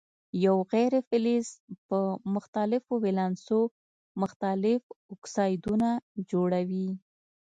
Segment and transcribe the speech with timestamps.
[0.45, 1.47] یو غیر فلز
[1.87, 1.99] په
[2.35, 3.59] مختلفو ولانسو
[4.21, 4.81] مختلف
[5.13, 5.89] اکسایدونه
[6.31, 6.89] جوړوي.